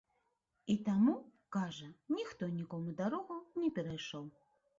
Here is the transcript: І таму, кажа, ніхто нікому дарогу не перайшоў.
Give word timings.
І 0.73 0.75
таму, 0.87 1.13
кажа, 1.55 1.89
ніхто 2.17 2.49
нікому 2.57 2.95
дарогу 3.03 3.39
не 3.63 3.71
перайшоў. 3.79 4.25